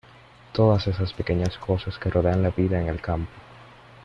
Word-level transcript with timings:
Todas 0.51 0.87
esas 0.87 1.13
pequeñas 1.13 1.59
cosas 1.59 1.99
que 1.99 2.09
rodean 2.09 2.41
la 2.41 2.49
vida 2.49 2.81
en 2.81 2.87
el 2.87 2.99
campo. 3.01 3.29